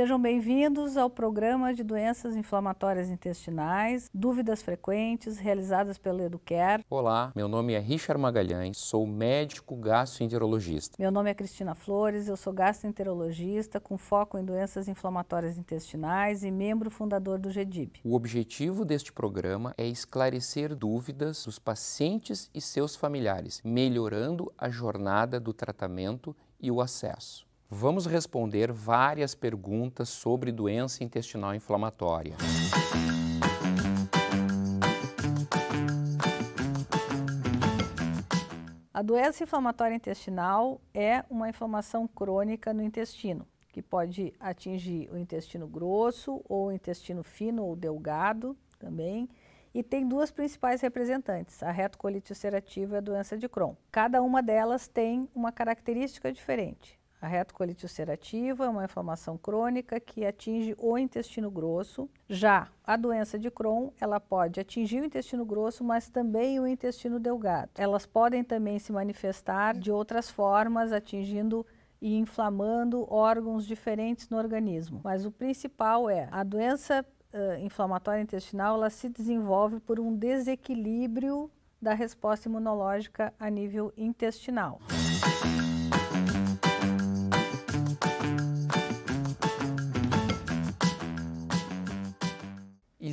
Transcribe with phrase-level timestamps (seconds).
[0.00, 6.82] Sejam bem-vindos ao programa de doenças inflamatórias intestinais, dúvidas frequentes, realizadas pelo Educare.
[6.88, 10.96] Olá, meu nome é Richard Magalhães, sou médico gastroenterologista.
[10.98, 16.50] Meu nome é Cristina Flores, eu sou gastroenterologista com foco em doenças inflamatórias intestinais e
[16.50, 18.00] membro fundador do GEDIB.
[18.02, 25.38] O objetivo deste programa é esclarecer dúvidas dos pacientes e seus familiares, melhorando a jornada
[25.38, 27.49] do tratamento e o acesso.
[27.72, 32.34] Vamos responder várias perguntas sobre doença intestinal inflamatória.
[38.92, 45.68] A doença inflamatória intestinal é uma inflamação crônica no intestino, que pode atingir o intestino
[45.68, 49.28] grosso ou o intestino fino ou delgado também,
[49.72, 53.76] e tem duas principais representantes, a retocolite ulcerativa e a doença de Crohn.
[53.92, 56.99] Cada uma delas tem uma característica diferente.
[57.20, 62.08] A retocolite ulcerativa é uma inflamação crônica que atinge o intestino grosso.
[62.28, 67.20] Já a doença de Crohn, ela pode atingir o intestino grosso, mas também o intestino
[67.20, 67.70] delgado.
[67.76, 71.66] Elas podem também se manifestar de outras formas, atingindo
[72.00, 75.02] e inflamando órgãos diferentes no organismo.
[75.04, 81.50] Mas o principal é a doença uh, inflamatória intestinal, ela se desenvolve por um desequilíbrio
[81.80, 84.80] da resposta imunológica a nível intestinal.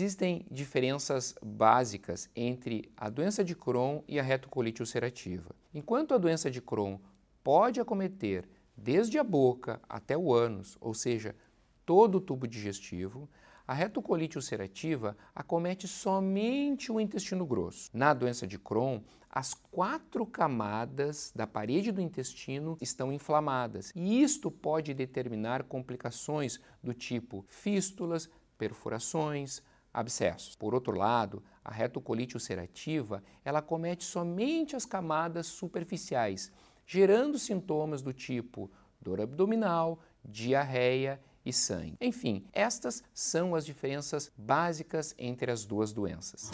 [0.00, 5.54] Existem diferenças básicas entre a doença de Crohn e a retocolite ulcerativa.
[5.74, 6.98] Enquanto a doença de Crohn
[7.44, 11.36] pode acometer desde a boca até o ânus, ou seja,
[11.84, 13.28] todo o tubo digestivo,
[13.68, 17.90] a retocolite ulcerativa acomete somente o intestino grosso.
[17.92, 24.50] Na doença de Crohn, as quatro camadas da parede do intestino estão inflamadas e isto
[24.50, 30.56] pode determinar complicações do tipo fístulas, perfurações, abscessos.
[30.56, 36.50] Por outro lado, a retocolite ulcerativa, ela comete somente as camadas superficiais,
[36.86, 38.70] gerando sintomas do tipo
[39.00, 41.96] dor abdominal, diarreia e sangue.
[42.00, 46.50] Enfim, estas são as diferenças básicas entre as duas doenças.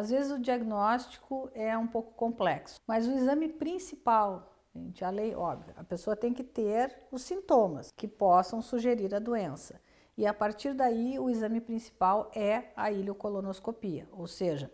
[0.00, 5.34] Às vezes o diagnóstico é um pouco complexo, mas o exame principal Gente, a lei
[5.34, 9.80] óbvia, a pessoa tem que ter os sintomas que possam sugerir a doença.
[10.16, 14.70] E a partir daí, o exame principal é a ileocolonoscopia, ou seja,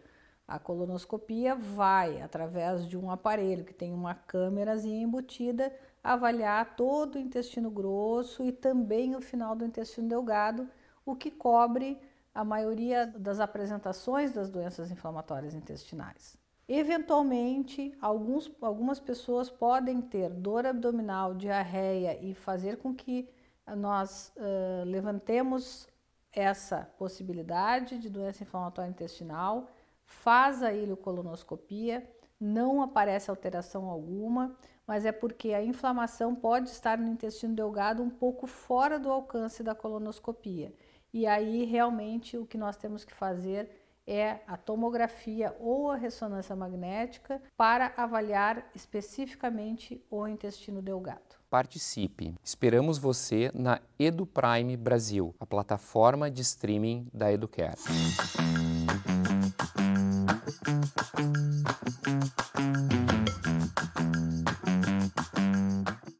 [0.46, 5.74] a colonoscopia vai, através de um aparelho que tem uma câmerazinha embutida,
[6.04, 10.68] avaliar todo o intestino grosso e também o final do intestino delgado,
[11.04, 11.98] o que cobre
[12.34, 16.38] a maioria das apresentações das doenças inflamatórias intestinais.
[16.69, 23.28] Eventualmente, alguns, algumas pessoas podem ter dor abdominal, diarreia e fazer com que
[23.77, 25.88] nós uh, levantemos
[26.32, 29.71] essa possibilidade de doença inflamatória intestinal,
[30.04, 34.54] faz a ileocolonoscopia, não aparece alteração alguma,
[34.87, 39.62] mas é porque a inflamação pode estar no intestino delgado um pouco fora do alcance
[39.62, 40.72] da colonoscopia.
[41.12, 43.71] E aí realmente o que nós temos que fazer
[44.06, 51.36] é a tomografia ou a ressonância magnética para avaliar especificamente o intestino delgado.
[51.50, 52.34] Participe!
[52.42, 57.76] Esperamos você na EduPrime Brasil, a plataforma de streaming da Educare.